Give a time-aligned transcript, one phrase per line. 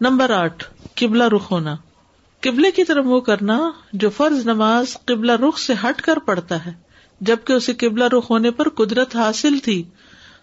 [0.00, 1.76] Number آٹھ، قبلہ رخ ہونا۔
[2.40, 6.72] قبلے کی طرف منہ کرنا جو فرض نماز قبلہ رخ سے ہٹ کر پڑتا ہے۔
[7.20, 9.82] جبکہ اسے قبلہ رخ ہونے پر قدرت حاصل تھی،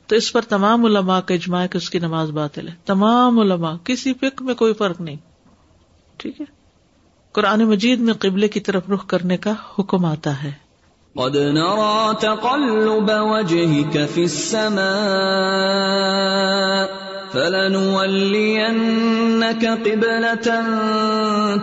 [0.08, 3.74] تو اس پر تمام علماء کا اجماع کہ اس کی نماز باطل ہے۔ تمام علماء،
[3.84, 5.16] کسی فکر میں کوئی فرق نہیں۔
[6.18, 6.46] ٹھیک ہے؟
[7.32, 10.52] قرآن مجید میں قبلے کی طرف رخ کرنے کا حکم آتا ہے۔
[11.14, 18.86] قد نرى تقلب وجهك في السماء فلنولينك
[19.66, 20.64] قبلة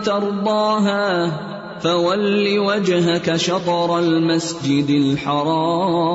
[0.05, 1.31] ترضاها
[1.79, 6.05] فول وجهك شطر المسجد الحرام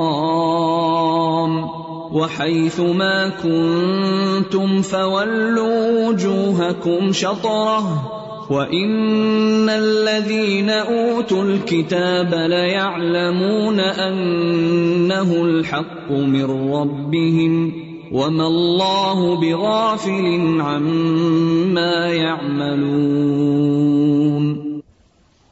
[2.13, 8.17] وحيث ما كنتم فولوا وجوهكم شطره
[8.51, 24.81] وَإِنَّ الَّذِينَ أُوتُوا الْكِتَابَ لَيَعْلَمُونَ أَنَّهُ الْحَقُّ مِنْ رَبِّهِمْ وَمَا اللَّهُ بِغَافِلٍ عَمَّا يَعْمَلُونَ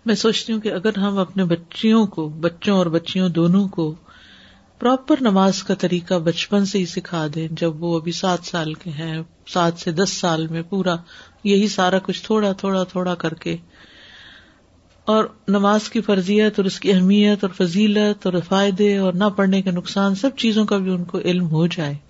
[0.06, 3.94] میں سوچتی ہوں کہ اگر ہم اپنے بچیوں کو، بچوں اور بچیوں دونوں کو
[4.78, 8.90] پراپر نماز کا طریقہ بچپن سے ہی سکھا دیں، جب وہ ابھی سات سال کے
[8.90, 10.96] ہیں، سات سے دس سال میں پورا
[11.44, 13.56] یہی سارا کچھ تھوڑا تھوڑا تھوڑا کر کے۔
[15.04, 19.62] اور نماز کی فرضیت اور اس کی اہمیت اور فضیلت اور فائدے اور نہ پڑھنے
[19.62, 22.07] کے نقصان سب چیزوں کا بھی ان کو علم ہو جائے۔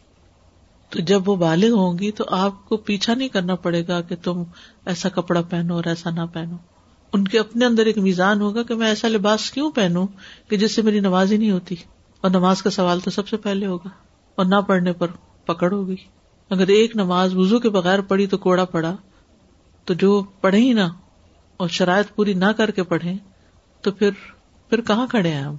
[0.91, 4.17] تو جب وہ بالغ ہوں گی تو آپ کو پیچھا نہیں کرنا پڑے گا کہ
[4.23, 4.43] تم
[4.87, 6.57] ایسا کپڑا پہنو اور ایسا نہ پہنو۔
[7.13, 10.07] ان کے اپنے اندر ایک میزان ہوگا کہ میں ایسا لباس کیوں پہنوں
[10.49, 11.75] کہ جس سے میری نماز ہی نہیں ہوتی۔
[12.21, 13.89] اور نماز کا سوال تو سب سے پہلے ہوگا
[14.35, 15.07] اور نہ پڑھنے پر
[15.45, 15.97] پکڑ ہوگی۔
[16.51, 18.97] اگر ایک نماز وزو کے بغیر پڑھی تو کوڑا پڑا۔
[19.85, 20.89] تو جو پڑھے ہی نہ
[21.57, 23.13] اور شرائط پوری نہ کر کے پڑھے
[23.81, 24.11] تو پھر
[24.69, 25.55] پھر کہاں کھڑے ہیں ہم؟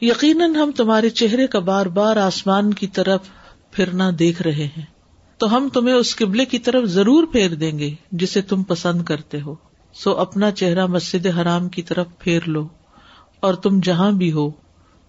[0.00, 3.20] یقیناً ہم تمہارے چہرے کا بار بار آسمان کی طرف
[3.76, 4.84] پھرنا دیکھ رہے ہیں۔
[5.38, 9.40] تو ہم تمہیں اس قبلے کی طرف ضرور پھیر دیں گے جسے تم پسند کرتے
[9.40, 9.54] ہو۔
[9.92, 12.68] سو اپنا چہرہ مسجد حرام کی طرف پھیر لو۔
[13.40, 14.50] اور تم جہاں بھی ہو،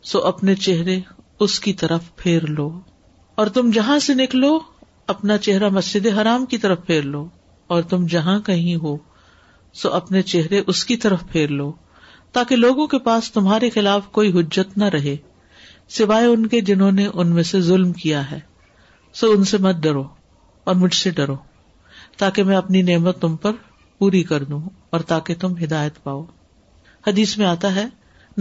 [0.03, 1.00] سو اپنے چہرے
[1.40, 2.80] اس کی طرف پھیر لو۔
[3.36, 4.59] اور تم جہاں سے نکلو،
[5.08, 7.28] اپنا چہرہ مسجد حرام کی طرف پھیر لو۔
[7.68, 8.97] اور تم جہاں کہیں ہو،
[9.74, 11.72] سو اپنے چہرے اس کی طرف پھیر لو۔
[12.31, 15.16] تاکہ لوگوں کے پاس تمہارے خلاف کوئی حجت نہ رہے،
[15.90, 18.56] سوائے ان کے جنہوں نے ان میں سے ظلم کیا ہے۔
[19.20, 20.04] سو ان سے مت ڈرو
[20.64, 21.36] اور مجھ سے ڈرو
[22.18, 23.52] تاکہ میں اپنی نعمت تم پر
[24.00, 26.24] پوری کر دوں اور تاکہ تم ہدایت پاؤ۔
[27.08, 27.86] حدیث میں آتا ہے،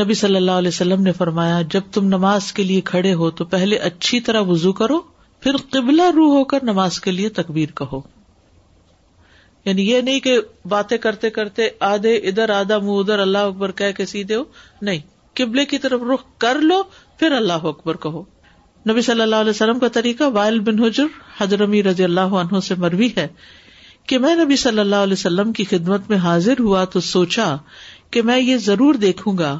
[0.01, 3.45] نبی صلی اللہ علیہ وسلم نے فرمایا، جب تم نماز کے لیے کھڑے ہو تو
[3.45, 5.01] پہلے اچھی طرح وزو کرو،
[5.41, 8.01] پھر قبلہ روح ہو کر نماز کے لیے تکبیر کہو۔
[9.65, 10.39] یعنی یہ نہیں کہ
[10.69, 14.45] باتیں کرتے کرتے آدھے ادھر، آدھا منہ ادھر، اللہ اکبر کہہ کے سیدھے ہو،
[14.83, 14.99] نہیں۔
[15.35, 16.83] قبلے کی طرف رخ کر لو،
[17.19, 18.23] پھر اللہ اکبر کہو۔
[18.89, 21.05] نبی صلی اللہ علیہ وسلم کا طریقہ وائل بن حجر
[21.41, 23.29] حضرمی رضی اللہ عنہ سے مروی ہے
[24.07, 27.57] کہ میں نبی صلی اللہ علیہ وسلم کی خدمت میں حاضر ہوا تو سوچا
[28.11, 29.59] کہ میں یہ ضرور دیکھوں گا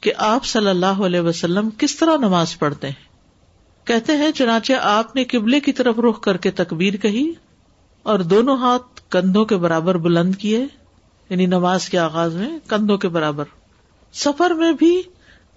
[0.00, 5.16] کہ آپ صلی اللہ علیہ وسلم کس طرح نماز پڑھتے ہیں۔ کہتے ہیں، چنانچہ آپ
[5.16, 7.32] نے قبلے کی طرف رخ کر کے تکبیر کہی
[8.02, 10.66] اور دونوں ہاتھ کندھوں کے برابر بلند کیے
[11.30, 13.44] یعنی نماز کے آغاز میں کندھوں کے برابر۔
[14.12, 15.02] سفر میں بھی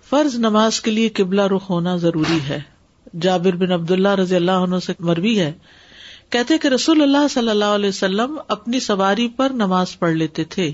[0.10, 2.79] فرض نماز کے لیے قبلہ رخ ہونا ضروری ہے۔
[3.22, 5.54] جابر بن عبد اللہ رضی اللہ عنہ سے مروی ہے،
[6.30, 10.72] کہتے کہ رسول اللہ صلی اللہ علیہ وسلم اپنی سواری پر نماز پڑھ لیتے تھے۔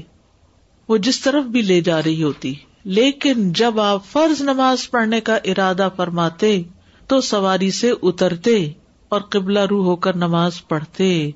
[0.88, 2.54] وہ جس طرف بھی لے جا رہی ہوتی۔
[2.84, 6.62] لیکن جب آپ فرض نماز پڑھنے کا ارادہ فرماتے
[7.08, 8.72] تو سواری سے اترتے
[9.10, 11.32] اور قبلہ روح ہو کر نماز پڑھتے۔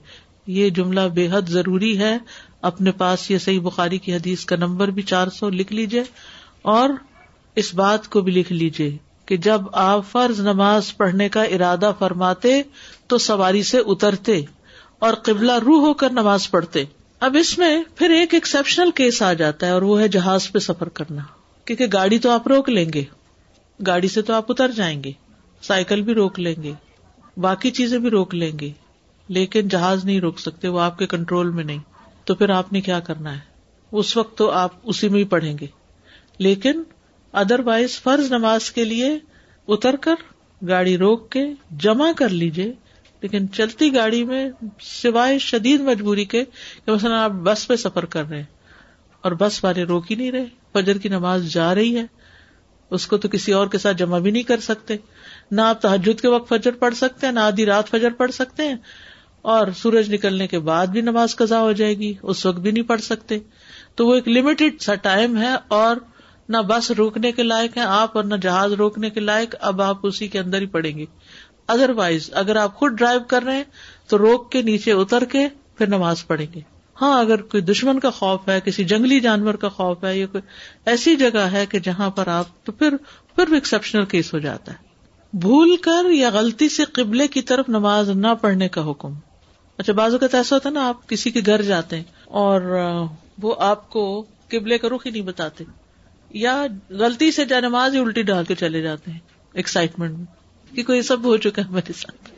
[0.47, 2.17] یہ جملہ بے حد ضروری ہے۔
[2.61, 6.03] اپنے پاس یہ صحیح بخاری کی حدیث کا نمبر بھی چار سو لکھ لیجیے
[6.61, 6.89] اور
[7.55, 8.97] اس بات کو بھی لکھ لیجیے
[9.29, 12.61] کہ جب آپ فرض نماز پڑھنے کا ارادہ فرماتے
[13.07, 14.41] تو سواری سے اترتے
[14.99, 16.83] اور قبلہ روح ہو کر نماز پڑھتے۔
[17.19, 20.59] اب اس میں پھر ایک ایکسپشنل کیس آ جاتا ہے اور وہ ہے جہاز پہ
[20.59, 21.21] سفر کرنا۔
[21.65, 23.03] کیونکہ گاڑی تو آپ روک لیں گے۔
[23.87, 25.11] گاڑی سے تو آپ اتر جائیں گے۔
[25.61, 26.73] سائیکل بھی روک لیں گے۔
[27.37, 28.71] باقی چیزیں بھی روک لیں گے۔
[29.27, 31.79] لیکن جہاز نہیں روک سکتے، وہ آپ کے کنٹرول میں نہیں۔
[32.23, 33.39] تو پھر آپ نے کیا کرنا ہے؟
[33.91, 35.67] اس وقت تو آپ اسی میں ہی پڑھیں گے۔
[36.39, 36.83] لیکن
[37.33, 39.17] ادر وائز فرض نماز کے لیے
[39.67, 40.27] اتر کر
[40.61, 41.45] گاڑی روک کے
[41.77, 42.71] جمع کر لیجیے
[43.23, 44.47] لیکن چلتی گاڑی میں
[44.81, 46.43] سوائے شدید مجبوری کے
[46.85, 48.57] کہ مثلاً آپ بس پہ سفر کر رہے ہیں
[49.23, 52.05] اور بس والے روک ہی نہیں رہے، فجر کی نماز جا رہی ہے،
[52.91, 54.95] اس کو تو کسی اور کے ساتھ جمع بھی نہیں کر سکتے،
[55.51, 58.67] نہ آپ تحجد کے وقت فجر پڑھ سکتے ہیں، نہ آدھی رات فجر پڑھ سکتے
[58.67, 58.75] ہیں،
[59.41, 62.83] اور سورج نکلنے کے بعد بھی نماز قزا ہو جائے گی، اس وقت بھی نہیں
[62.83, 63.39] پڑھ سکتے،
[63.95, 65.97] تو وہ ایک لمیٹڈ سا ٹائم ہے اور
[66.49, 69.97] نہ بس روکنے کے لائق ہے آپ اور نہ جہاز روکنے کے لائق، اب آپ
[70.03, 71.05] اسی کے اندر ہی پڑیں گے۔
[71.67, 73.63] ادر وائز اگر آپ خود ڈرائیو کر رہے ہیں،
[74.07, 75.47] تو روک کے نیچے اتر کے
[75.77, 76.59] پھر نماز پڑھیں گے۔
[77.01, 80.43] ہاں اگر کوئی دشمن کا خوف ہے، کسی جنگلی جانور کا خوف ہے، یا کوئی
[80.85, 82.97] ایسی جگہ ہے کہ جہاں پر آپ، تو پھر
[83.35, 84.77] پھر بھی ایکسپشنل کیس ہو جاتا ہے۔
[85.33, 89.13] بھول کر یا غلطی سے قبلے کی طرف نماز نہ پڑھنے کا حکم۔
[89.77, 92.61] اچھا بازو کا ایسا ہوتا ہے نا، آپ کسی کے گھر جاتے ہیں اور
[93.41, 95.63] وہ آپ کو قبلے کا رخ ہی نہیں بتاتے۔
[96.29, 99.19] یا غلطی سے جا نماز ہی الٹی ڈال کے چلے جاتے ہیں
[99.53, 100.25] ایکسائٹمنٹ میں،
[100.75, 102.29] کہ کوئی سب ہو چکا ہے میرے ساتھ۔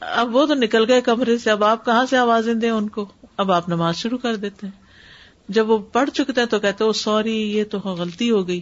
[0.00, 3.08] اب وہ تو نکل گئے کمرے سے، اب آپ کہاں سے آوازیں دیں ان کو؟
[3.36, 4.82] اب آپ نماز شروع کر دیتے ہیں۔
[5.48, 8.60] جب وہ پڑھ چکتے ہیں تو کہتے سوری، یہ تو غلطی ہو گئی۔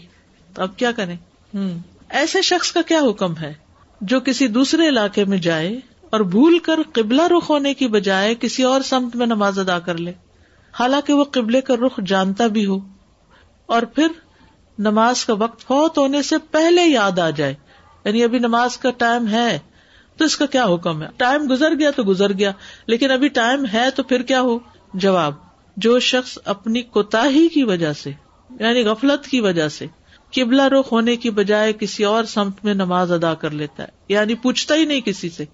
[0.55, 1.17] تو اب کیا کریں؟
[1.55, 1.79] ہوں
[2.09, 3.53] ایسے شخص کا کیا حکم ہے
[4.01, 8.63] جو کسی دوسرے علاقے میں جائے اور بھول کر قبلہ رخ ہونے کی بجائے کسی
[8.63, 10.13] اور سمت میں نماز ادا کر لے؟
[10.81, 12.79] حالانکہ وہ قبلے کا رخ جانتا بھی ہو۔
[13.67, 14.07] اور پھر
[14.81, 17.55] نماز کا وقت فوت ہونے سے پہلے یاد آ جائے۔
[18.05, 19.59] یعنی ابھی نماز کا ٹائم ہے
[20.17, 22.53] تو اس کا کیا حکم ہے؟ ٹائم گزر گیا تو گزر گیا،
[22.87, 24.59] لیکن ابھی ٹائم ہے تو پھر کیا ہو؟
[24.95, 25.35] جواب،
[25.77, 27.25] جو شخص اپنی کوتا
[27.55, 28.11] کی وجہ سے
[28.61, 29.87] یعنی غفلت کی وجہ سے
[30.35, 34.35] قبلہ رخ ہونے کی بجائے کسی اور سمت میں نماز ادا کر لیتا ہے یعنی
[34.35, 35.45] پوچھتا ہی نہیں کسی سے،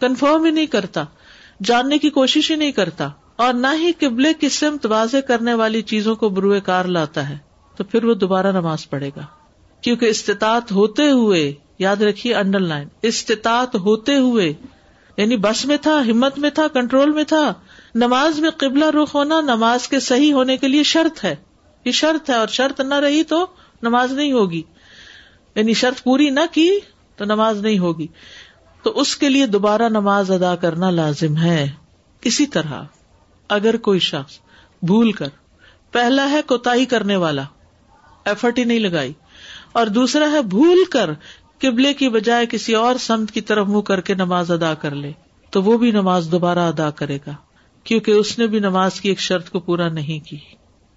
[0.00, 1.04] کنفرم ہی نہیں کرتا،
[1.62, 5.82] جاننے کی کوشش ہی نہیں کرتا، اور نہ ہی قبلے کی سمت واضح کرنے والی
[5.82, 9.22] چیزوں کو بروئے کار لاتا ہے۔ تو پھر وہ دوبارہ نماز پڑھے گا۔
[9.80, 14.52] کیونکہ استطاعت ہوتے ہوئے، یاد رکھیے انڈر لائن، استطاعت ہوتے ہوئے
[15.16, 17.54] یعنی بس میں تھا، ہمت میں تھا، کنٹرول میں تھا،
[17.94, 21.36] نماز میں قبلہ رخ ہونا نماز کے صحیح ہونے کے لیے شرط ہے۔
[21.84, 23.46] یہ شرط ہے اور شرط نہ رہی تو
[23.82, 24.62] نماز نہیں ہوگی۔
[25.54, 26.70] یعنی شرط پوری نہ کی
[27.16, 28.06] تو نماز نہیں ہوگی۔
[28.82, 31.70] تو اس کے لیے دوبارہ نماز ادا کرنا لازم ہے۔
[32.22, 32.82] اسی طرح،
[33.48, 34.38] اگر کوئی شخص
[34.82, 35.28] بھول کر،
[35.92, 37.42] پہلا ہے کوتا کرنے والا۔
[38.24, 39.12] ایفرٹ ہی نہیں لگائی۔
[39.72, 41.10] اور دوسرا ہے بھول کر
[41.58, 45.12] قبلے کی بجائے کسی اور سمت کی طرف منہ کر کے نماز ادا کر لے،
[45.50, 47.32] تو وہ بھی نماز دوبارہ ادا کرے گا،
[47.84, 50.36] کیونکہ اس نے بھی نماز کی ایک شرط کو پورا نہیں کی۔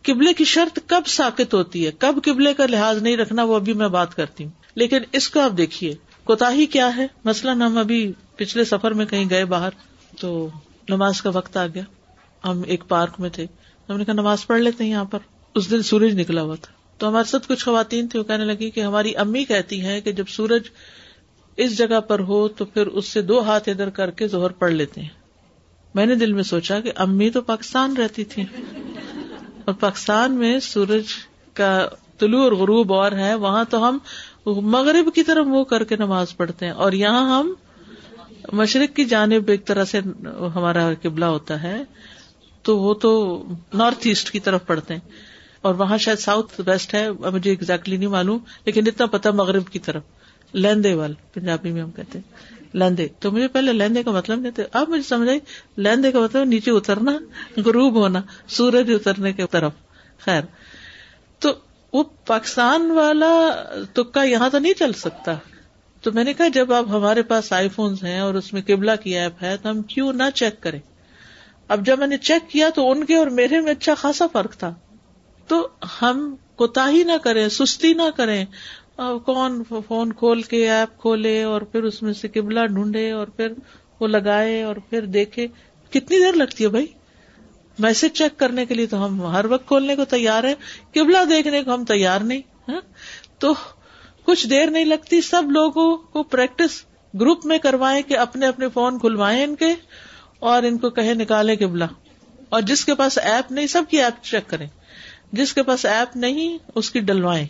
[0.03, 3.73] قبلے کی شرط کب ساکت ہوتی ہے، کب قبلے کا لحاظ نہیں رکھنا، وہ ابھی
[3.73, 7.77] میں بات کرتی ہوں۔ لیکن اس کو آپ دیکھیے کوتا ہی کیا ہے؟ مثلاً ہم
[7.77, 9.69] ابھی پچھلے سفر میں کہیں گئے باہر،
[10.19, 10.49] تو
[10.89, 11.83] نماز کا وقت آ گیا۔
[12.47, 13.45] ہم ایک پارک میں تھے۔
[13.89, 15.19] ہم نے کہا نماز پڑھ لیتے ہیں یہاں پر۔
[15.55, 18.69] اس دن سورج نکلا ہوا تھا۔ تو ہمارے ساتھ کچھ خواتین تھی وہ کہنے لگی
[18.69, 20.61] کہ ہماری امی کہتی ہیں کہ جب سورج
[21.57, 24.71] اس جگہ پر ہو تو پھر اس سے دو ہاتھ ادھر کر کے زہر پڑھ
[24.71, 25.09] لیتے ہیں۔
[25.95, 28.43] میں نے دل میں سوچا کہ امی تو پاکستان رہتی تھی۔
[29.65, 31.03] اور پاکستان میں سورج
[31.53, 31.87] کا
[32.19, 33.97] طلوع اور غروب اور ہے، وہاں تو ہم
[34.45, 37.53] مغرب کی طرف منہ کر کے نماز پڑھتے ہیں۔ اور یہاں ہم
[38.51, 39.99] مشرق کی جانب ایک طرح سے
[40.55, 41.83] ہمارا قبلہ ہوتا ہے،
[42.61, 43.43] تو وہ تو
[43.73, 45.34] نارتھ ایسٹ کی طرف پڑھتے ہیں۔
[45.65, 49.79] اور وہاں شاید ساؤتھ ویسٹ ہے، مجھے ایگزیکٹلی نہیں معلوم، لیکن اتنا پتا مغرب کی
[49.79, 50.03] طرف۔
[50.53, 54.51] لیندے وال، پنجابی میں ہم کہتے ہیں۔ لیندے تو مجھے پہلے لیندے کا مطلب نہیں
[54.51, 55.39] تھا۔ اب مجھے سمجھ آئی
[55.77, 57.11] لیندے کا مطلب نیچے اترنا،
[57.57, 59.71] غروب ہونا، سورج اترنے کے طرف۔
[60.19, 60.41] خیر۔
[61.39, 61.53] تو
[61.93, 63.63] وہ پاکستان والا
[63.93, 65.33] تکا یہاں تو نہیں چل سکتا۔
[66.01, 68.91] تو میں نے کہا، جب اب ہمارے پاس آئی فونس ہیں اور اس میں قبلہ
[69.03, 70.79] کی ایپ ہے، تو ہم کیوں نہ چیک کریں۔
[71.67, 74.57] اب جب میں نے چیک کیا تو ان کے اور میرے میں اچھا خاصا فرق
[74.57, 74.73] تھا۔
[75.47, 75.67] تو
[76.01, 78.45] ہم کوتا ہی نہ کریں، سستی نہ کریں۔
[79.25, 83.47] کون فون کھول کے ایپ کھولے اور پھر اس میں سے قبلہ ڈھونڈے اور پھر
[83.99, 85.47] وہ لگائے اور پھر دیکھے۔
[85.89, 86.85] کتنی دیر لگتی ہے بھائی؟
[87.79, 90.55] میسج چیک کرنے کے لیے تو ہم ہر وقت کھولنے کو تیار ہیں،
[90.93, 92.81] قبلہ دیکھنے کو ہم تیار نہیں ہاں؟
[93.39, 93.53] تو
[94.25, 96.85] کچھ دیر نہیں لگتی، سب لوگوں کو پریکٹس
[97.19, 99.73] گروپ میں کروائے کہ اپنے اپنے فون کھلوائے ان کے
[100.39, 101.85] اور ان کو کہے نکالے قبلہ۔
[102.49, 104.67] اور جس کے پاس ایپ نہیں، سب کی ایپ چیک کریں۔
[105.31, 107.47] جس کے پاس ایپ نہیں، اس کی ڈلوائیں۔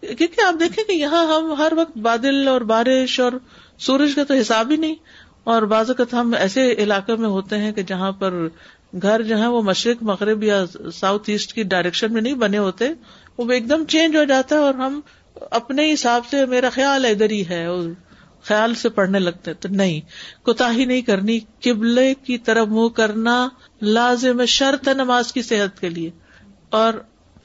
[0.00, 3.32] کیونکہ آپ دیکھیں کہ یہاں ہم ہر وقت بادل اور بارش اور
[3.78, 4.94] سورج کا تو حساب ہی نہیں۔
[5.44, 8.48] اور بعض اوقات ہم ایسے علاقے میں ہوتے ہیں کہ جہاں پر
[9.02, 10.64] گھر جو ہے وہ مشرق، مغرب یا
[10.94, 12.88] ساؤتھ ایسٹ کی ڈائریکشن میں نہیں بنے ہوتے،
[13.38, 15.00] وہ ایک دم چینج ہو جاتا ہے اور ہم
[15.50, 17.66] اپنے حساب سے میرا خیال ادھر ہی ہے
[18.42, 20.00] خیال سے پڑھنے لگتے تو نہیں
[20.44, 23.48] کوتا ہی نہیں کرنی، قبلے کی طرف منہ کرنا
[23.82, 26.10] لازم شرط ہے نماز کی صحت کے لیے۔
[26.70, 26.94] اور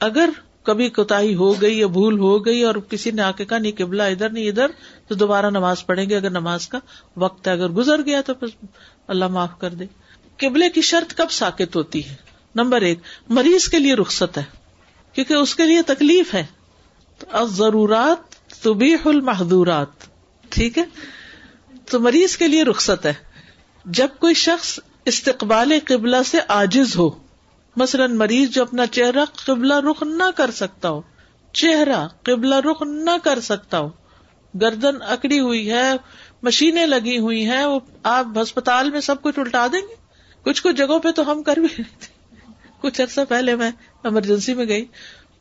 [0.02, 0.28] اگر
[0.62, 3.72] کبھی کوتا ہو گئی یا بھول ہو گئی اور کسی نے آ کے کہا، نہیں،
[3.78, 4.66] قبلہ ادھر، نہیں ادھر،
[5.08, 6.78] تو دوبارہ نماز پڑھیں گے، اگر نماز کا
[7.16, 8.66] وقت ہے، اگر گزر گیا تو پھر
[9.08, 9.84] اللہ معاف کر دے۔
[10.36, 12.14] قبلے کی شرط کب ساکت ہوتی ہے؟
[12.54, 14.42] نمبر ایک، مریض کے لیے رخصت ہے،
[15.12, 16.46] کیونکہ اس کے لیے تکلیف ہے۔
[17.18, 19.88] تو ضرورات طبیح المحدورات
[20.48, 20.84] ٹھیک ہے؟
[21.90, 23.14] تو مریض کے لیے رخصت ہے۔
[23.84, 27.21] جب کوئی شخص استقبال قبلہ سے آجز ہو
[27.76, 31.00] مثلاً مریض جو اپنا چہرہ قبلہ رخ نہ کر سکتا ہو،
[31.54, 33.88] چہرہ قبلہ رخ نہ کر سکتا ہو،
[34.54, 35.92] گردن اکڑی ہوئی ہے،
[36.42, 39.94] مشینیں لگی ہوئی ہیں، وہ آپ ہسپتال میں سب کچھ الٹا دیں گے؟
[40.42, 42.12] کچھ کچھ جگہوں پہ تو ہم کر بھی نہیں تھے۔
[42.80, 43.70] کچھ عرصہ پہلے میں
[44.04, 44.84] ایمرجنسی میں گئی،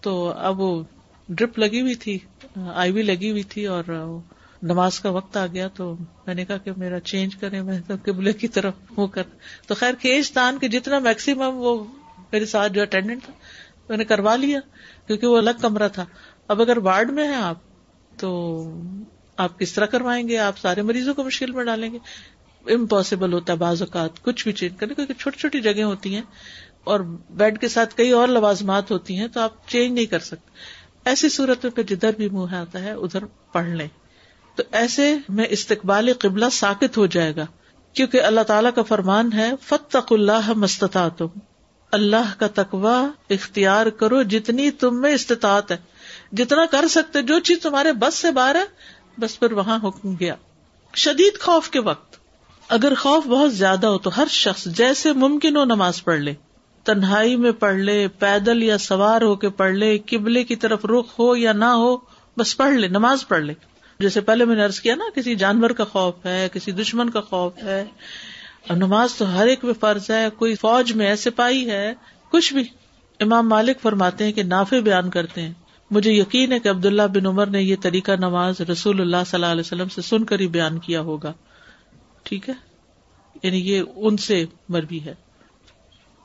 [0.01, 0.83] تو اب وہ
[1.29, 2.17] ڈرپ لگی ہوئی تھی،
[2.73, 3.83] آئی وی لگی ہوئی تھی اور
[4.63, 5.95] نماز کا وقت آ گیا، تو
[6.25, 9.23] میں نے کہا کہ میرا چینج کرے میں تو قبلے کی طرف وہ کر
[9.67, 11.83] تو خیر کھینچ تان کے جتنا میکسیمم وہ
[12.31, 13.33] میرے ساتھ جو اٹینڈنٹ تھا،
[13.89, 14.59] میں نے کروا لیا
[15.07, 16.05] کیونکہ وہ الگ کمرہ تھا۔
[16.47, 17.57] اب اگر وارڈ میں ہے آپ،
[18.19, 18.63] تو
[19.37, 21.97] آپ کس طرح کروائیں گے؟ آپ سارے مریضوں کو مشکل میں ڈالیں گے۔
[22.73, 26.21] امپاسبل ہوتا ہے بعض اوقات، کچھ بھی چینج کرنے کیونکہ چھوٹی چھوٹی جگہ ہوتی ہیں
[26.83, 30.49] اور بیڈ کے ساتھ کئی اور لوازمات ہوتی ہیں تو آپ چینج نہیں کر سکتے۔
[31.05, 33.87] ایسی صورت میں پھر جدھر بھی منہ آتا ہے، ادھر پڑھ لیں۔
[34.55, 37.45] تو ایسے میں استقبال قبلہ ساکت ہو جائے گا۔
[37.93, 41.27] کیونکہ اللہ تعالیٰ کا فرمان ہے فتق اللہ مستتا تم
[41.91, 45.77] اللہ کا تقوا اختیار کرو جتنی تم میں استطاعت ہے۔
[46.31, 48.65] جتنا کر سکتے، جو چیز تمہارے بس سے باہر ہے،
[49.17, 50.35] بس پھر وہاں حکم گیا۔
[50.95, 52.15] شدید خوف کے وقت،
[52.69, 56.33] اگر خوف بہت زیادہ ہو تو ہر شخص جیسے ممکن ہو نماز پڑھ لے۔
[56.83, 61.19] تنہائی میں پڑھ لے، پیدل یا سوار ہو کے پڑھ لے، قبلے کی طرف رخ
[61.19, 61.97] ہو یا نہ ہو،
[62.37, 63.53] بس پڑھ لے، نماز پڑھ لے۔
[63.99, 67.21] جیسے پہلے میں نے ارض کیا نا، کسی جانور کا خوف ہے، کسی دشمن کا
[67.21, 67.85] خوف ہے
[68.67, 71.93] اور نماز تو ہر ایک میں فرض ہے، کوئی فوج میں ایسے پائی ہے،
[72.31, 72.63] کچھ بھی۔
[73.19, 75.53] امام مالک فرماتے ہیں کہ نافے بیان کرتے ہیں۔
[75.91, 79.51] مجھے یقین ہے کہ عبداللہ بن عمر نے یہ طریقہ نماز رسول اللہ صلی اللہ
[79.51, 81.33] علیہ وسلم سے سن کر ہی بیان کیا ہوگا۔
[82.23, 82.53] ٹھیک ہے؟
[83.43, 85.13] یعنی یہ ان سے مربی ہے۔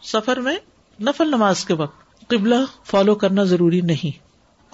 [0.02, 0.56] سفر میں
[1.00, 4.18] نفل نماز کے وقت قبلہ فالو کرنا ضروری نہیں۔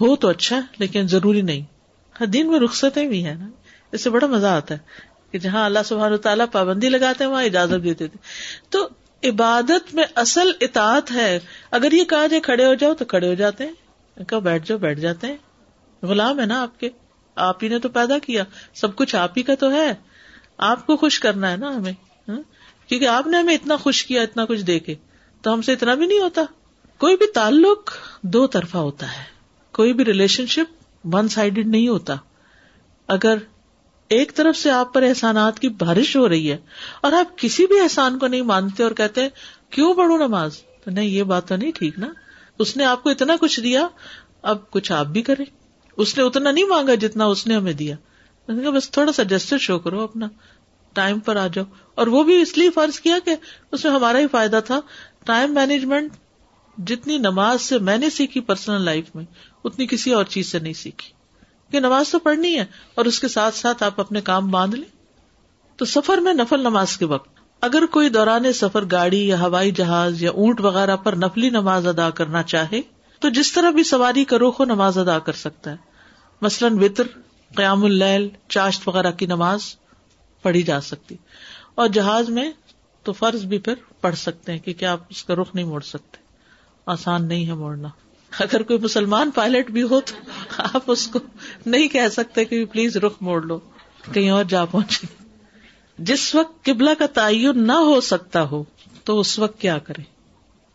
[0.01, 1.61] ہو تو اچھا لیکن ضروری نہیں۔
[2.21, 3.49] ہر میں رخصتیں بھی ہیں نا۔
[3.93, 4.79] اس سے بڑا مزہ آتا ہے۔
[5.33, 8.19] کہ جہاں اللہ سبحان تعالیٰ پابندی لگاتے ہیں، وہاں اجازت دیتے تھے۔
[8.71, 8.89] تو
[9.25, 11.39] عبادت میں اصل اطاعت ہے۔
[11.71, 13.73] اگر یہ کہا جائے کھڑے ہو جاؤ تو کھڑے ہو جاتے ہیں۔
[14.29, 15.37] کہ بیٹھ جاؤ، بیٹھ جاتے ہیں۔
[16.03, 16.89] غلام ہے نا آپ کے۔
[17.35, 19.95] آپ ہی نے تو پیدا کیا۔ سب کچھ آپ ہی کا تو ہے۔
[20.59, 21.93] آپ کو خوش کرنا ہے نا ہمیں۔
[22.29, 22.43] ہاں؟
[22.89, 24.95] کیونکہ آپ نے ہمیں اتنا خوش کیا، اتنا کچھ دے کے۔
[25.43, 26.43] تو ہم سے اتنا بھی نہیں ہوتا۔
[26.99, 27.91] کوئی بھی تعلق
[28.23, 29.25] دو طرفہ ہوتا ہے۔
[29.73, 32.15] کوئی بھی ریلیشن شپ ون سائڈیڈ نہیں ہوتا۔
[33.09, 33.35] اگر
[34.09, 36.57] ایک طرف سے آپ پر احسانات کی بارش ہو رہی ہے
[37.03, 39.29] اور آپ کسی بھی احسان کو نہیں مانتے اور کہتے
[39.71, 42.09] کیوں پڑھو نماز؟ تو نہیں، یہ بات تو نہیں ٹھیک نا۔
[42.59, 43.89] اس نے آپ کو اتنا کچھ دیا،
[44.43, 45.45] اب کچھ آپ بھی کریں۔
[45.97, 47.97] اس نے اتنا نہیں مانگا جتنا اس نے ہمیں دیا۔
[48.49, 50.29] بس تھوڑا سا جسٹر شو کرو اپنا۔
[50.93, 53.37] ٹائم پر آ جاؤ۔ اور وہ بھی اس لیے فرض کیا کہ
[53.73, 54.81] اس میں ہمارا ہی فائدہ تھا۔
[55.25, 56.13] ٹائم مینجمنٹ
[56.79, 59.25] جتنی نماز سے میں نے سیکھی پرسنل لائف میں،
[59.65, 61.22] اتنی کسی اور چیز سے نہیں سیکھی۔
[61.73, 62.65] کہ نماز تو پڑھنی ہے
[62.95, 65.03] اور اس کے ساتھ ساتھ آپ اپنے کام باندھ لیں۔
[65.77, 67.29] تو سفر میں نفل نماز کے وقت
[67.61, 72.11] اگر کوئی دوران سفر گاڑی یا ہوائی جہاز یا اونٹ وغیرہ پر نفلی نماز ادا
[72.11, 72.81] کرنا چاہے
[73.21, 75.77] تو جس طرح بھی سواری کا رخ نماز ادا کر سکتا ہے۔
[76.41, 77.07] مثلاً وطر،
[77.57, 79.61] قیام اللیل، چاشت وغیرہ کی نماز
[80.43, 81.17] پڑھی جا سکتی۔
[81.75, 82.53] اور جہاز میں
[83.03, 86.17] تو فرض بھی پھر پڑھ سکتے ہیں کیونکہ آپ اس کا رخ نہیں موڑ سکتے۔
[86.87, 87.89] آسان نہیں ہے موڑنا۔
[88.39, 90.15] اگر کوئی مسلمان پائلٹ بھی ہو تو
[90.59, 91.19] آپ اس کو
[91.67, 93.61] نہیں کہہ سکتے کہ پلیز رخ موڑ لو،
[94.13, 95.07] کہیں اور جا پہنچے۔
[95.99, 98.65] جس وقت قبلہ کا تعین نہ ہو سکتا ہو،
[99.05, 100.03] تو اس وقت کیا کرے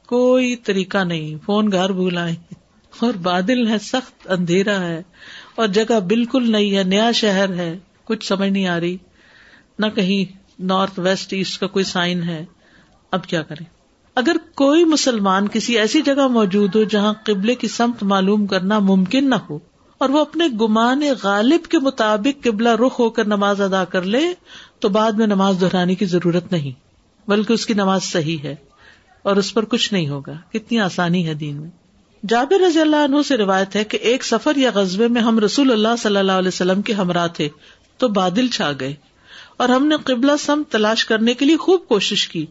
[0.06, 2.36] کوئی طریقہ نہیں، فون گھر بھولائے
[3.00, 5.02] اور بادل ہے، سخت اندھیرا ہے،
[5.56, 8.98] اور جگہ بالکل نہیں ہے، نیا شہر ہے، کچھ سمجھ نہیں آ رہی۔
[9.80, 12.46] نہ کہیں نارتھ ویسٹ ایسٹ کا کوئی سائن ہے۔
[13.12, 13.77] اب کیا کریں؟
[14.18, 19.30] اگر کوئی مسلمان کسی ایسی جگہ موجود ہو جہاں قبلے کی سمت معلوم کرنا ممکن
[19.30, 19.60] نہ ہو
[19.98, 24.22] اور وہ اپنے گمان غالب کے مطابق قبلہ رخ ہو کر نماز ادا کر لے،
[24.80, 26.72] تو بعد میں نماز دہرانے کی ضرورت نہیں،
[27.30, 28.56] بلکہ اس کی نماز صحیح ہے
[29.24, 31.70] اور اس پر کچھ نہیں ہوگا۔ کتنی آسانی ہے دین میں۔
[32.30, 35.72] جابر رضی اللہ عنہ سے روایت ہے کہ ایک سفر یا غزبے میں ہم رسول
[35.72, 37.50] اللہ صلی اللہ علیہ وسلم کے ہمراہ تھے،
[37.98, 38.94] تو بادل چھا گئے
[39.58, 42.46] اور ہم نے قبلہ سم تلاش کرنے کے لیے خوب کوشش کی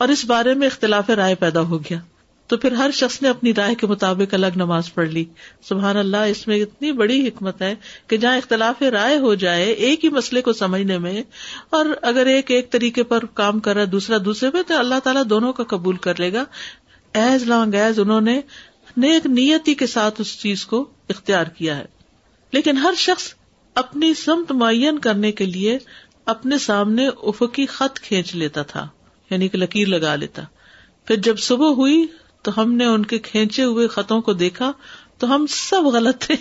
[0.00, 1.98] اور اس بارے میں اختلاف رائے پیدا ہو گیا۔
[2.46, 5.24] تو پھر ہر شخص نے اپنی رائے کے مطابق الگ نماز پڑھ لی۔
[5.68, 7.74] سبحان اللہ، اس میں اتنی بڑی حکمت ہے
[8.06, 11.22] کہ جہاں اختلاف رائے ہو جائے ایک ہی مسئلے کو سمجھنے میں،
[11.70, 14.98] اور اگر ایک ایک طریقے پر کام کر رہا ہے، دوسرا دوسرے پہ، تو اللہ
[15.04, 16.44] تعالیٰ دونوں کا قبول کر لے گا۔
[17.12, 18.40] ایز لانگ ایز انہوں نے
[18.96, 21.84] نیک نیتی کے ساتھ اس چیز کو اختیار کیا ہے۔
[22.52, 23.34] لیکن ہر شخص
[23.74, 25.78] اپنی سمت معین کرنے کے لیے
[26.24, 28.88] اپنے سامنے افقی خط کھینچ لیتا تھا۔
[29.30, 30.42] یعنی کہ لکیر لگا لیتا۔
[31.04, 32.06] پھر جب صبح ہوئی
[32.42, 34.72] تو ہم نے ان کے کھینچے ہوئے خطوں کو دیکھا
[35.18, 36.34] تو ہم سب غلط تھے۔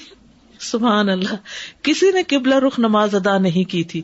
[0.60, 1.36] سبحان اللہ۔
[1.82, 4.02] کسی نے قبلہ رخ نماز ادا نہیں کی تھی۔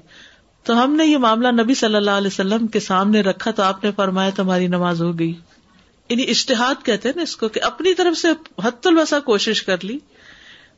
[0.64, 3.84] تو ہم نے یہ معاملہ نبی صلی اللہ علیہ وسلم کے سامنے رکھا تو آپ
[3.84, 5.34] نے فرمایا تمہاری نماز ہو گئی۔
[6.10, 8.28] یعنی اشتہاد کہتے ہیں نا اس کو کہ اپنی طرف سے
[8.64, 10.00] حت الوسا کوشش کر لی۔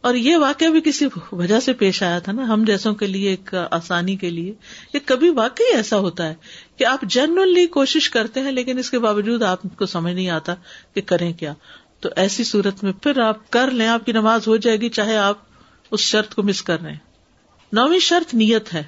[0.02, 3.30] اور یہ واقعہ بھی کسی وجہ سے پیش آیا تھا نا، ہم جیسوں کے لیے
[3.30, 4.54] ایک آسانی کے لیے
[4.94, 6.36] یہ کبھی واقعی ایسا ہوتا ہے
[6.78, 10.54] کہ آپ جنرلی کوشش کرتے ہیں لیکن اس کے باوجود آپ کو سمجھ نہیں آتا
[10.94, 11.54] کہ کریں کیا۔
[12.00, 15.18] تو ایسی صورت میں پھر آپ کر لیں، آپ کی نماز ہو جائے گی، چاہے
[15.18, 15.38] آپ
[15.92, 17.00] اس شرط کو مس کر رہے ہیں۔
[17.72, 18.84] نویں شرط نیت ہے۔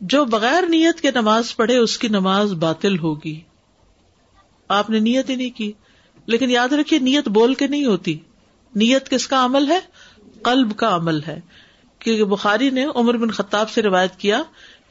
[0.00, 3.40] جو بغیر نیت کے نماز پڑھے، اس کی نماز باطل ہوگی۔
[4.68, 5.72] آپ نے نیت ہی نہیں کی،
[6.26, 8.18] لیکن یاد رکھیے، نیت بول کے نہیں ہوتی۔
[8.74, 9.80] نیت کس کا عمل ہے؟
[10.42, 11.40] قلب کا عمل ہے۔
[11.98, 14.42] کیونکہ بخاری نے عمر بن خطاب سے روایت کیا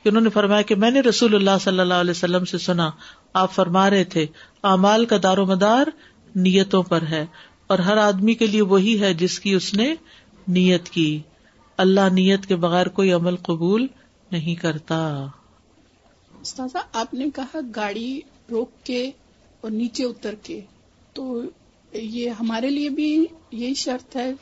[0.04, 2.92] کہ انہوں نے فرمایا کہ میں نے رسول اللہ صلی اللہ علیہ وسلم سے سنا،
[3.34, 4.26] آپ فرما رہے تھے،
[4.64, 5.88] اعمال کا دار و مدار
[6.36, 7.26] نیتوں پر ہے
[7.68, 9.96] اور ہر آدمی کے لیے وہی ہے جس کی اس نے
[10.48, 11.20] نیت کی۔
[11.78, 13.88] اللہ نیت کے بغیر کوئی عمل قبول
[14.32, 15.28] نہیں کرتا۔
[16.94, 18.20] آپ نے کہا گاڑی
[18.52, 19.12] روک کے
[19.62, 20.62] اور نیچے اتر کے،
[21.14, 21.42] تو
[21.94, 24.34] یہ ہمارے لیے بھی یہی شرط ہے۔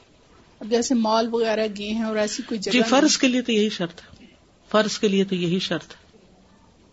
[0.60, 3.52] اب جیسے مال وغیرہ گئے ہیں اور ایسی کوئی جگہ جی فرض کے لیے تو
[3.52, 4.26] یہی شرط ہے۔
[4.72, 6.08] فرض کے لیے تو یہی شرط ہے۔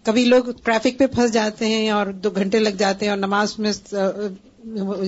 [0.05, 3.59] کبھی لوگ ٹریفک پہ پھنس جاتے ہیں اور دو گھنٹے لگ جاتے ہیں اور نماز
[3.59, 3.73] میں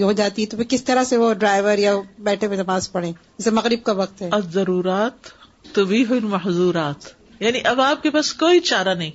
[0.03, 3.13] ہو جاتی ہے تو پھر کس طرح سے وہ ڈرائیور یا بیٹھے ہوئے نماز پڑھیں؟
[3.39, 5.13] جیسے مغرب کا وقت ہے۔ ضرورات
[5.75, 6.97] تو بھی ہوئی محضورات
[7.41, 9.11] یعنی اب آپ کے پاس کوئی چارہ نہیں۔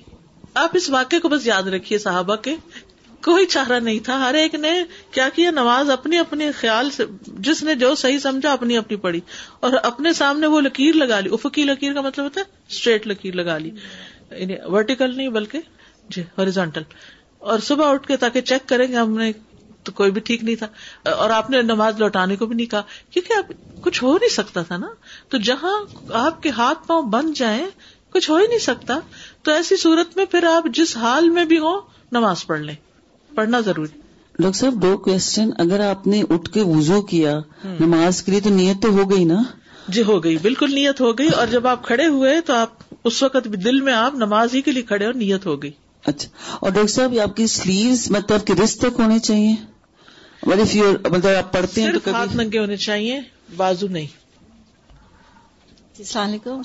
[0.54, 2.56] آپ اس واقعے کو بس یاد رکھیے صحابہ کے۔
[3.24, 7.62] کوئی چارہ نہیں تھا۔ ہر ایک نے کیا کیا؟ نماز اپنے اپنے خیال سے، جس
[7.62, 9.20] نے جو صحیح سمجھا اپنی اپنی پڑھی۔
[9.60, 13.34] اور اپنے سامنے وہ لکیر لگا لی۔ افقی لکیر کا مطلب ہوتا ہے اسٹریٹ لکیر
[13.34, 13.70] لگا لی۔
[14.30, 15.58] یعنی ورٹیکل نہیں بلکہ
[16.08, 16.82] جی ہاریزونٹل
[17.38, 19.32] اور صبح اٹھ کے تاکہ چیک کریں گے ہم نے
[19.82, 22.82] تو کوئی بھی ٹھیک نہیں تھا۔ اور آپ نے نماز لوٹانے کو بھی نہیں کہا۔
[23.10, 24.86] کیونکہ اب کچھ ہو نہیں سکتا تھا نا۔
[25.28, 27.66] تو جہاں آپ کے ہاتھ پاؤں بند جائیں،
[28.12, 28.98] کچھ ہو ہی نہیں سکتا۔
[29.42, 31.80] تو ایسی صورت میں پھر آپ جس حال میں بھی ہو
[32.12, 32.74] نماز پڑھ لیں۔
[33.34, 34.00] پڑھنا ضروری
[34.38, 37.38] ڈاکٹر صاحب دو کوشچن اگر آپ نے اٹھ کے وزو کیا
[37.80, 39.42] نماز کے لیے تو نیت تو ہو گئی نا؟
[39.88, 40.36] جی ہو گئی.
[40.38, 42.70] بالکل نیت ہو گئی اور جب آپ کھڑے ہوئے تو آپ
[43.04, 45.70] اس وقت بھی دل میں آپ نماز ہی کے لیے کھڑے اور نیت ہو گئی.
[46.04, 46.28] اچھا.
[46.60, 49.54] اور ڈاکٹر صاحب آپ کی سلیوز مطلب کہ رسٹ تک ہونے چاہیے؟
[50.42, 53.20] مطلب آپ پڑھتے ہیں تو ہاتھ ننگے ہونے چاہیے
[53.56, 54.06] بازو نہیں.
[55.96, 56.60] جی، السلام علیکم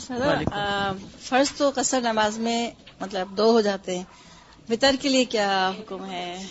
[1.20, 2.70] فرض تو قصر نماز میں
[3.02, 4.04] مطلب دو ہو جاتے ہیں۔
[4.70, 6.46] وطر کے لیے کیا حکم ہے؟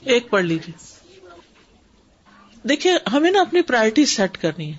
[0.00, 0.96] ایک پڑھ لیجیے
[2.68, 4.76] دیکھیے، ہمیں نا اپنی پرائرٹی سیٹ کرنی ہے۔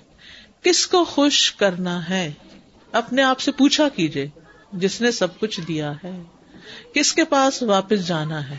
[0.62, 2.32] کس کو خوش کرنا ہے؟
[2.92, 4.28] اپنے آپ سے پوچھا کیجیے
[4.72, 6.22] جس نے سب کچھ دیا ہے۔
[6.94, 8.56] کس کے پاس واپس جانا ہے؟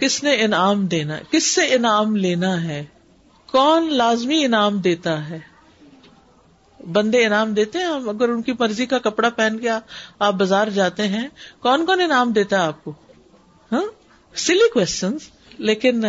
[0.00, 2.84] کس نے انعام دینا، کس سے انعام لینا ہے؟
[3.46, 5.38] کون لازمی انعام دیتا ہے؟
[6.92, 9.70] بندے انعام دیتے ہیں، اگر ان کی مرضی کا کپڑا پہن کے
[10.18, 11.28] آپ بازار جاتے ہیں،
[11.60, 12.92] کون کون انعام دیتا ہے آپ کو؟
[13.74, 13.84] ہاں؟
[14.34, 15.16] سلی کوشچن
[15.58, 16.04] لیکن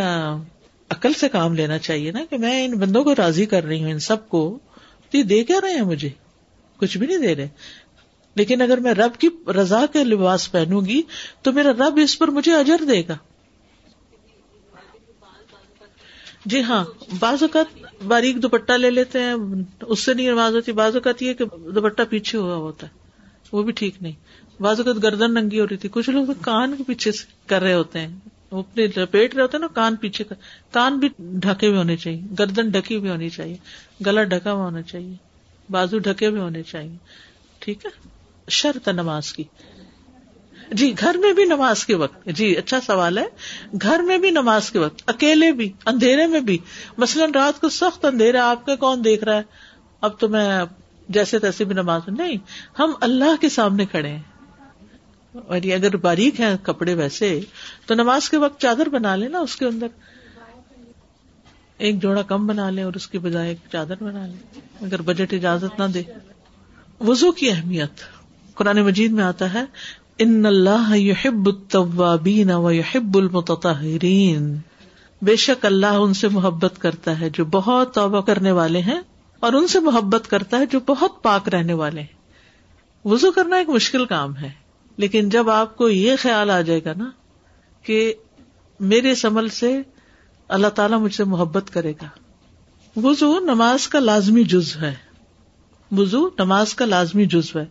[0.89, 3.91] عقل سے کام لینا چاہیے نا کہ میں ان بندوں کو راضی کر رہی ہوں،
[3.91, 4.59] ان سب کو۔
[5.09, 6.09] تو یہ دے کیا رہے ہیں مجھے؟
[6.77, 7.47] کچھ بھی نہیں دے رہے۔
[8.35, 9.27] لیکن اگر میں رب کی
[9.61, 11.01] رضا کے لباس پہنوں گی،
[11.41, 13.17] تو میرا رب اس پر مجھے اجر دے گا۔
[16.45, 16.85] جی ہاں
[17.19, 17.65] بعض اوقات
[18.03, 19.33] باریک دوپٹہ لے لیتے ہیں،
[19.81, 22.91] اس سے نہیں نماز ہوتی، بعض اوقات یہ کہ دوپٹہ پیچھے ہوا ہوتا ہے،
[23.51, 24.13] وہ بھی ٹھیک نہیں۔
[24.59, 27.11] بعض اوقات گردن ننگی ہو رہی تھی۔ کچھ لوگ کان کے پیچھے
[27.45, 28.07] کر رہے ہوتے ہیں۔
[28.51, 30.35] وہ اپنے لپیٹ رہے ہوتے ہیں نا، کان پیچھے کر۔
[30.71, 33.57] کان بھی ڈھکے ہوئے ہونے چاہیے۔ گردن ڈھکی ہوئی ہونی چاہیے۔
[34.05, 35.15] گلا ڈھکا ہوا ہونا چاہیے۔
[35.69, 36.97] بازو ڈھکے ہوئے ہونے چاہیے۔
[37.59, 37.89] ٹھیک ہے؟
[38.49, 39.43] شرط نماز کی۔
[40.71, 43.25] جی گھر میں بھی نماز کے وقت۔ جی اچھا سوال ہے۔
[43.81, 46.57] گھر میں بھی نماز کے وقت۔ اکیلے بھی، اندھیرے میں بھی۔
[46.97, 49.41] مثلاً رات کو سخت اندھیرا، آپ کے کون دیکھ رہا ہے؟
[50.01, 50.63] اب تو میں
[51.09, 52.35] جیسے تیسے بھی نماز۔ نہیں،
[52.79, 54.21] ہم اللہ کے سامنے کھڑے ہیں۔
[55.47, 57.39] اور یہ اگر باریک ہیں کپڑے ویسے،
[57.85, 59.87] تو نماز کے وقت چادر بنا لے نا اس کے اندر۔
[61.77, 65.33] ایک جوڑا کم بنا لے اور اس کی بجائے ایک چادر بنا لے اگر بجٹ
[65.33, 66.03] اجازت نہ دے۔
[66.99, 67.99] وزو کی اہمیت۔
[68.55, 69.63] قرآن مجید میں آتا ہے،
[70.17, 74.57] ان اللہ یحب التوابین و یحب المتطہرین۔
[75.21, 79.01] بے شک اللہ ان سے محبت کرتا ہے جو بہت توبہ کرنے والے ہیں،
[79.39, 82.13] اور ان سے محبت کرتا ہے جو بہت پاک رہنے والے ہیں۔
[83.05, 84.64] وضو کرنا ایک مشکل کام ہے۔
[84.97, 87.09] لیکن جب آپ کو یہ خیال آ جائے گا نا
[87.83, 88.13] کہ
[88.79, 89.81] میرے عمل سے
[90.47, 92.07] اللہ تعالیٰ مجھ سے محبت کرے گا،
[92.99, 94.95] وضو نماز کا لازمی جز ہے۔
[95.91, 97.65] وضو نماز کا لازمی جز ہے۔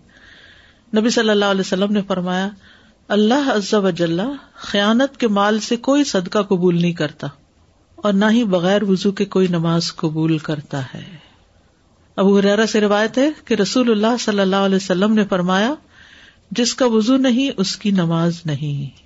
[0.96, 2.48] نبی صلی اللہ علیہ وسلم نے فرمایا،
[3.08, 4.20] اللہ و جل
[4.54, 7.26] خیانت کے مال سے کوئی صدقہ قبول نہیں کرتا
[7.96, 11.16] اور نہ ہی بغیر وضو کے کوئی نماز قبول کرتا ہے۔
[12.16, 15.74] ابو حرا سے روایت ہے کہ رسول اللہ صلی اللہ علیہ وسلم نے فرمایا
[16.56, 19.02] جس کا وضو نہیں، اس کی نماز نہیں۔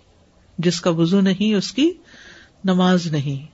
[0.58, 1.92] جس کا وضو نہیں، اس کی
[2.64, 3.46] نماز نہیں۔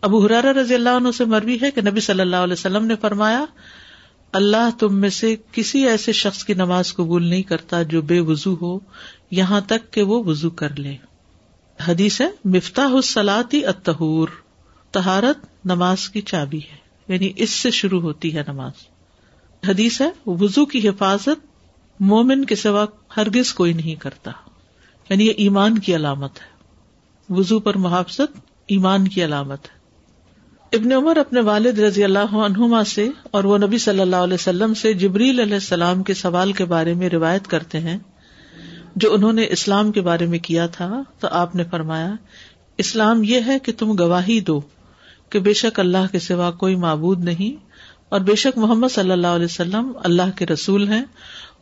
[0.00, 2.94] ابو حرارا رضی اللہ عنہ سے مروی ہے کہ نبی صلی اللہ علیہ وسلم نے
[3.00, 3.44] فرمایا،
[4.32, 8.56] اللہ تم میں سے کسی ایسے شخص کی نماز قبول نہیں کرتا جو بے وضو
[8.60, 8.78] ہو،
[9.30, 10.96] یہاں تک کہ وہ وضو کر لے۔
[11.88, 14.28] حدیث ہے، مفتاح السلاتی اتہور
[14.90, 16.76] تہارت نماز کی چابی ہے
[17.08, 18.72] یعنی اس سے شروع ہوتی ہے نماز۔
[19.68, 21.56] حدیث ہے، وضو کی حفاظت
[22.00, 22.86] مومن کے سوا
[23.16, 24.30] ہرگز کوئی نہیں کرتا۔
[25.10, 26.56] یعنی یہ ایمان کی علامت ہے۔
[27.34, 29.76] وضو پر محافظت ایمان کی علامت ہے۔
[30.76, 34.74] ابن عمر اپنے والد رضی اللہ عنہما سے اور وہ نبی صلی اللہ علیہ وسلم
[34.74, 37.98] سے جبریل علیہ السلام کے سوال کے بارے میں روایت کرتے ہیں۔
[38.96, 42.14] جو انہوں نے اسلام کے بارے میں کیا تھا تو آپ نے فرمایا،
[42.78, 44.60] اسلام یہ ہے کہ تم گواہی دو
[45.30, 47.64] کہ بے شک اللہ کے سوا کوئی معبود نہیں
[48.08, 51.04] اور بے شک محمد صلی اللہ علیہ وسلم اللہ کے رسول ہیں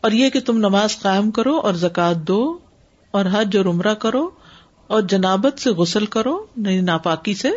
[0.04, 2.58] اور یہ کہ تم نماز قائم کرو اور زکوٰۃ دو
[3.10, 4.30] اور حج اور عمرہ کرو
[4.86, 7.50] اور جنابت سے غسل کرو نئی ناپاکی سے،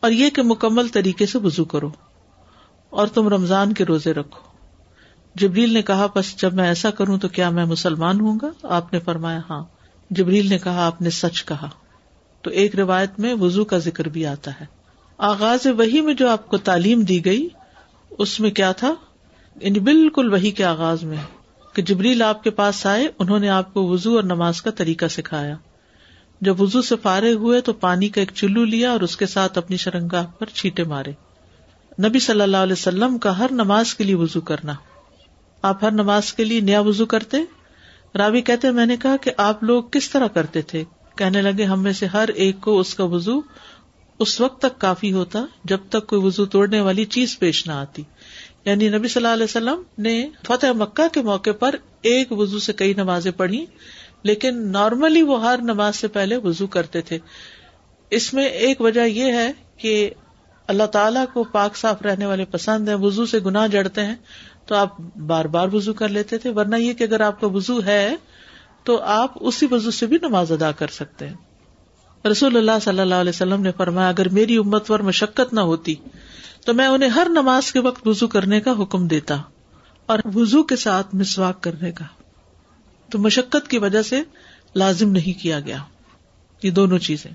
[0.00, 1.90] اور یہ کہ مکمل طریقے سے وزو کرو
[2.90, 4.40] اور تم رمضان کے روزے رکھو۔
[5.34, 8.92] جبریل نے کہا بس جب میں ایسا کروں تو کیا میں مسلمان ہوں گا؟ آپ
[8.92, 9.64] نے فرمایا ہاں۔
[10.10, 11.68] جبریل نے کہا، آپ نے سچ کہا۔
[12.42, 14.66] تو ایک روایت میں وزو کا ذکر بھی آتا ہے۔
[15.18, 17.48] آغاز وہی میں جو آپ کو تعلیم دی گئی،
[18.10, 18.94] اس میں کیا تھا؟
[19.60, 21.39] یعنی بالکل وہی کے آغاز میں۔
[21.72, 25.06] کہ جبریل آپ کے پاس آئے، انہوں نے آپ کو وزو اور نماز کا طریقہ
[25.06, 25.56] سکھایا۔
[26.40, 29.58] جب وزو سے فارغ ہوئے تو پانی کا ایک چلو لیا اور اس کے ساتھ
[29.58, 31.12] اپنی شرنگاہ پر چھیٹے مارے۔
[32.08, 34.74] نبی صلی اللہ علیہ وسلم کا ہر نماز کے لیے وزو کرنا۔
[35.62, 37.36] آپ ہر نماز کے لیے نیا وزو کرتے؟
[38.14, 40.84] راوی کہتے، میں نے کہا کہ آپ لوگ کس طرح کرتے تھے؟
[41.16, 43.40] کہنے لگے، ہم میں سے ہر ایک کو اس کا وزو
[44.18, 48.02] اس وقت تک کافی ہوتا جب تک کوئی وزو توڑنے والی چیز پیش نہ آتی۔
[48.64, 52.72] یعنی نبی صلی اللہ علیہ وسلم نے فتح مکہ کے موقع پر ایک وزو سے
[52.72, 53.66] کئی نمازیں پڑھی،
[54.22, 57.18] لیکن نارملی وہ ہر نماز سے پہلے وزو کرتے تھے۔
[58.10, 60.10] اس میں ایک وجہ یہ ہے کہ
[60.66, 64.14] اللہ تعالیٰ کو پاک صاف رہنے والے پسند ہیں وزو سے گناہ جڑتے ہیں،
[64.66, 67.82] تو آپ بار بار وزو کر لیتے تھے۔ ورنہ یہ کہ اگر آپ کا وزو
[67.84, 68.16] ہے،
[68.84, 71.34] تو آپ اسی وزو سے بھی نماز ادا کر سکتے ہیں۔
[72.28, 75.94] رسول اللہ صلی اللہ علیہ وسلم نے فرمایا، اگر میری امت پر مشقت نہ ہوتی،
[76.66, 79.36] تو میں انہیں ہر نماز کے وقت وزو کرنے کا حکم دیتا
[80.06, 82.04] اور وزو کے ساتھ مسواک کرنے کا۔
[83.10, 84.22] تو مشقت کی وجہ سے
[84.74, 85.78] لازم نہیں کیا گیا۔
[86.62, 87.30] یہ دونوں چیزیں۔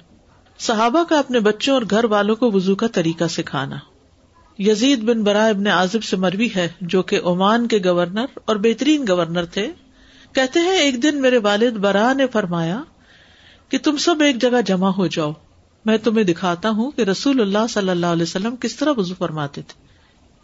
[0.60, 3.76] صحابہ کا اپنے بچوں اور گھر والوں کو وزو کا طریقہ سکھانا۔
[4.60, 9.06] یزید بن برا ابن عازب سے مروی ہے، جو کہ عمان کے گورنر اور بہترین
[9.10, 9.71] گورنر تھے۔
[10.34, 12.84] کہتے ہیں، ایک دن میرے والد برا نے فرمایا
[13.69, 15.32] کہ تم سب ایک جگہ جمع ہو جاؤ۔
[15.86, 19.62] میں تمہیں دکھاتا ہوں کہ رسول اللہ صلی اللہ علیہ وسلم کس طرح وزو فرماتے
[19.62, 19.86] تھے۔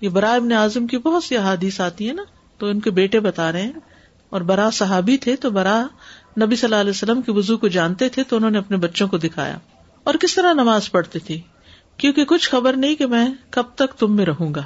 [0.02, 2.24] یہ برا ابن اعظم کی بہت سی احادیث آتی ہے نا،
[2.58, 3.72] تو ان کے بیٹے بتا رہے ہیں۔
[4.30, 5.86] اور برا صحابی تھے تو برا
[6.42, 9.08] نبی صلی اللہ علیہ وسلم کے وزو کو جانتے تھے تو انہوں نے اپنے بچوں
[9.08, 9.58] کو دکھایا۔
[10.04, 11.40] اور کس طرح نماز پڑھتے تھے؟
[11.98, 14.64] کیونکہ کچھ خبر نہیں کہ میں کب تک تم میں رہوں گا۔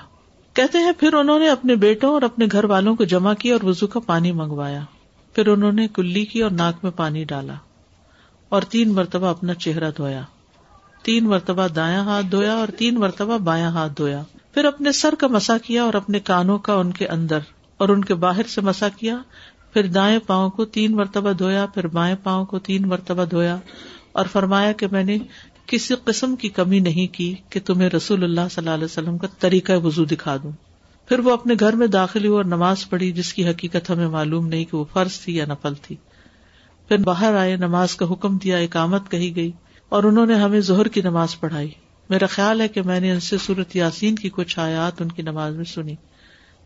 [0.53, 3.69] کہتے ہیں، پھر انہوں نے اپنے بیٹوں اور اپنے گھر والوں کو جمع کیا اور
[3.69, 4.81] وزو کا پانی منگوایا۔
[5.33, 7.53] پھر انہوں نے کلی کی اور ناک میں پانی ڈالا۔
[8.49, 10.21] اور تین مرتبہ اپنا چہرہ دھویا۔
[11.03, 15.27] تین مرتبہ دایا ہاتھ دھویا اور تین مرتبہ بایاں ہاتھ دھویا۔ پھر اپنے سر کا
[15.27, 17.39] مسا کیا اور اپنے کانوں کا ان کے اندر
[17.77, 19.17] اور ان کے باہر سے مسا کیا۔
[19.73, 23.57] پھر دائیں پاؤں کو تین مرتبہ دھویا، پھر بائیں پاؤں کو تین مرتبہ دھویا
[24.11, 25.17] اور فرمایا کہ میں نے
[25.65, 29.27] کسی قسم کی کمی نہیں کی کہ تمہیں رسول اللہ صلی اللہ علیہ وسلم کا
[29.39, 30.51] طریقہ وزو دکھا دوں۔
[31.09, 34.47] پھر وہ اپنے گھر میں داخل ہوئی اور نماز پڑھی جس کی حقیقت ہمیں معلوم
[34.47, 35.95] نہیں کہ وہ فرض تھی یا نفل تھی۔
[36.87, 39.51] پھر باہر آئے، نماز کا حکم دیا، اقامت کہی گئی
[39.89, 41.69] اور انہوں نے ہمیں زہر کی نماز پڑھائی۔
[42.09, 45.21] میرا خیال ہے کہ میں نے ان سے صورت یاسین کی کچھ آیات ان کی
[45.21, 45.95] نماز میں سنی۔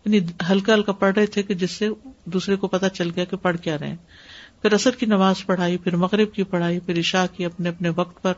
[0.06, 1.90] یعنی ہلکا ہلکا پڑھ رہے تھے کہ جس سے
[2.26, 3.96] دوسرے کو پتا چل گیا کہ پڑھ کیا رہے
[4.62, 8.22] پھر اثر کی نماز پڑھائی، پھر مغرب کی پڑھائی، پھر عشاء کی اپنے اپنے وقت
[8.22, 8.34] پر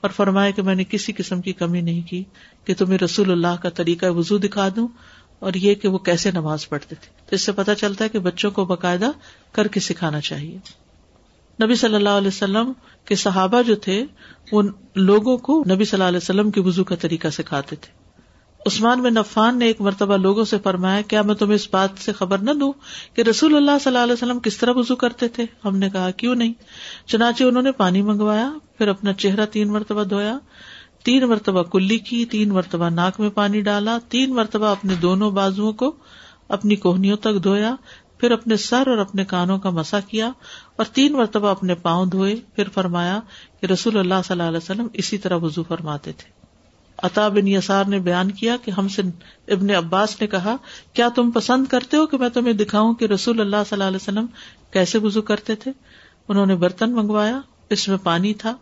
[0.00, 2.24] اور فرمایا کہ میں نے کسی قسم کی کمی نہیں کی
[2.64, 4.88] کہ تمہیں رسول اللہ کا طریقہ وزو دکھا دوں
[5.38, 8.18] اور یہ کہ وہ کیسے نماز پڑھتے تھے۔ تو اس سے پتا چلتا ہے کہ
[8.18, 9.10] بچوں کو باقاعدہ
[9.52, 10.85] کر کے سکھانا چاہیے۔
[11.62, 12.72] نبی صلی اللہ علیہ وسلم
[13.04, 14.04] کے صحابہ جو تھے
[14.52, 14.62] وہ
[14.94, 18.06] لوگوں کو نبی صلی اللہ علیہ وسلم کے وزو کا طریقہ سکھاتے تھے۔
[18.66, 22.12] عثمان بن عفان نے ایک مرتبہ لوگوں سے فرمایا، کیا میں تمہیں اس بات سے
[22.12, 22.72] خبر نہ دوں
[23.14, 26.10] کہ رسول اللہ صلی اللہ علیہ وسلم کس طرح وزو کرتے تھے؟ ہم نے کہا،
[26.10, 26.52] کیوں نہیں؟
[27.06, 30.38] چنانچہ انہوں نے پانی منگوایا، پھر اپنا چہرہ تین مرتبہ دھویا،
[31.04, 35.72] تین مرتبہ کلی کی، تین مرتبہ ناک میں پانی ڈالا، تین مرتبہ اپنے دونوں بازو
[35.72, 35.96] کو
[36.48, 37.74] اپنی کوہنیوں تک دھویا،
[38.18, 40.30] پھر اپنے سر اور اپنے کانوں کا مسا کیا
[40.76, 43.20] اور تین مرتبہ اپنے پاؤں دھوئے، پھر فرمایا
[43.60, 46.36] کہ رسول اللہ صلی اللہ علیہ وسلم اسی طرح وزو فرماتے تھے۔
[46.98, 49.02] عطا بن یسار نے بیان کیا کہ ہم سے
[49.48, 50.56] ابن عباس نے کہا،
[50.92, 54.02] کیا تم پسند کرتے ہو کہ میں تمہیں دکھاؤں کہ رسول اللہ صلی اللہ علیہ
[54.02, 54.26] وسلم
[54.70, 55.72] کیسے وزو کرتے تھے؟
[56.28, 58.56] انہوں نے برتن منگوایا، اس میں پانی تھا،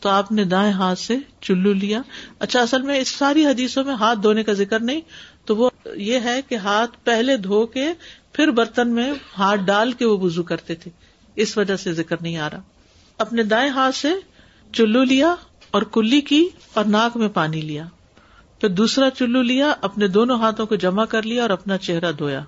[0.00, 2.02] تو آپ نے دائیں ہاتھ سے چلو لیا۔
[2.38, 5.00] اچھا اصل میں اس ساری حدیثوں میں ہاتھ دھونے کا ذکر نہیں،
[5.44, 7.88] تو وہ یہ ہے کہ ہاتھ پہلے دھو کے
[8.32, 10.90] پھر برتن میں ہاتھ ڈال کے وہ وزو کرتے تھے۔
[11.36, 12.60] اس وجہ سے ذکر نہیں آ رہا۔
[13.18, 14.08] اپنے دائیں ہاتھ سے
[14.72, 15.34] چلو لیا
[15.70, 17.84] اور کلی کی اور ناک میں پانی لیا۔
[18.60, 22.40] پھر دوسرا چلو لیا، اپنے دونوں ہاتھوں کو جمع کر لیا اور اپنا چہرہ دھویا۔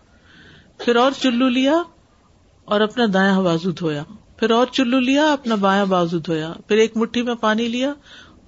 [0.79, 1.83] پھر اور چلو لیا
[2.65, 4.03] اور اپنا دایاں بازو دھویا۔
[4.37, 7.93] پھر اور چلو لیا، اپنا بایاں بازو دھویا۔ پھر ایک مٹھی میں پانی لیا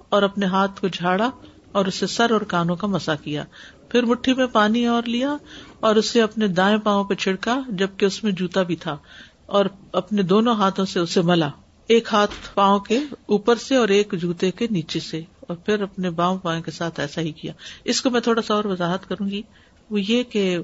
[0.09, 1.31] اور اپنے ہاتھ کو جھاڑا
[1.71, 3.43] اور اسے سر اور کانوں کا مسا کیا۔
[3.89, 5.37] پھر مٹھی میں پانی اور لیا
[5.79, 8.97] اور اسے اپنے دائیں پاؤں پہ چھڑکا، جبکہ اس میں جوتا بھی تھا۔
[9.45, 11.49] اور اپنے دونوں ہاتھوں سے اسے ملا۔
[11.87, 16.09] ایک ہاتھ پاؤں کے اوپر سے اور ایک جوتے کے نیچے سے۔ اور پھر اپنے
[16.09, 17.53] باؤں پاؤں کے ساتھ ایسا ہی کیا۔
[17.83, 19.41] اس کو میں تھوڑا سا اور وضاحت کروں گی۔
[19.89, 20.57] وہ یہ کہ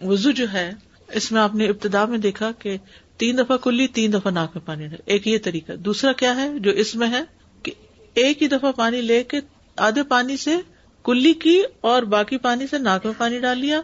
[0.00, 0.72] وزو جو ہے،
[1.12, 2.76] اس میں آپ نے ابتدا میں دیکھا کہ
[3.16, 6.58] تین دفعہ کلی، تین دفعہ ناک میں پانی ڈال ایک یہ طریقہ۔ دوسرا کیا ہے
[6.58, 7.22] جو اس میں ہے
[7.62, 7.72] کہ
[8.14, 9.36] ایک ہی دفعہ پانی لے کے
[9.76, 10.56] آدھے پانی سے
[11.04, 13.80] کلی کی اور باقی پانی سے ناک میں پانی ڈال لیا۔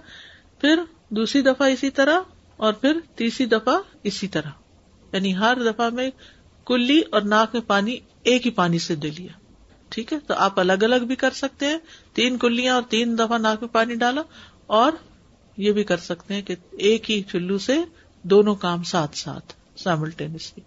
[0.61, 2.21] پھر دوسری دفعہ اسی طرح
[2.63, 4.51] اور پھر تیسری دفعہ اسی طرح۔
[5.13, 6.11] یعنی ہر دفعہ میں
[6.67, 9.33] کلی اور ناک میں پانی ایک ہی پانی سے دے لیا۔
[9.89, 11.79] ٹھیک ہے؟ تو آپ الگ الگ بھی کر سکتے ہیں۔
[12.15, 14.23] تین کلیاں اور تین دفعہ ناک میں پانی ڈالا
[14.67, 14.93] اور
[15.57, 17.77] یہ بھی کر سکتے ہیں کہ ایک ہی چلو سے
[18.23, 20.61] دونوں کام ساتھ ساتھ سائملٹینسلی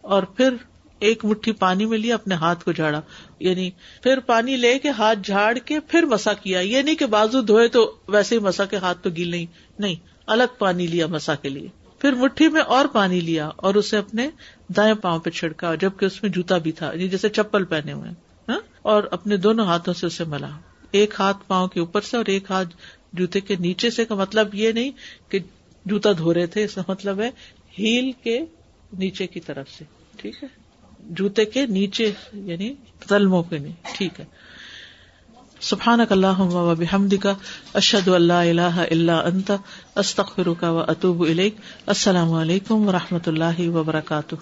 [0.00, 0.54] اور پھر
[0.98, 3.00] ایک مٹھی پانی میں لیا، اپنے ہاتھ کو جھاڑا۔
[3.40, 3.70] یعنی
[4.02, 7.68] پھر پانی لے کے ہاتھ جھاڑ کے پھر مسا کیا۔ یہ نہیں کہ بازو دھوئے
[7.68, 9.46] تو ویسے ہی مسا کے ہاتھ تو گیل نہیں۔
[9.78, 13.96] نہیں الگ پانی لیا مسا کے لیے۔ پھر مٹھی میں اور پانی لیا اور اسے
[13.96, 14.30] اپنے
[14.76, 18.10] دائیں پاؤں پہ چھڑکا، جبکہ اس میں جوتا بھی تھا یعنی جیسے چپل پہنے ہوئے
[18.48, 20.50] ہاں؟ اور اپنے دونوں ہاتھوں سے اسے ملا۔
[20.90, 22.68] ایک ہاتھ پاؤں کے اوپر سے اور ایک ہاتھ
[23.12, 24.90] جوتے کے نیچے سے، کا مطلب یہ نہیں
[25.28, 25.38] کہ
[25.84, 27.30] جوتا دھو رہے تھے، اس کا مطلب ہے
[27.78, 28.40] ہیل کے
[28.92, 29.84] نیچے کی طرف سے،
[30.16, 30.48] ٹھیک ہے؟
[31.00, 32.74] جوتے کے نیچے یعنی
[33.08, 34.24] تلموں کے نہیں ٹھیک ہے۔
[35.64, 37.34] سبحان اللہ و بحمد کا
[37.74, 39.50] اشد اللہ اللہ اللہ انت
[39.94, 41.26] استخر کا و اطوب
[41.86, 44.34] السلام علیکم و رحمۃ اللہ وبرکاتہ۔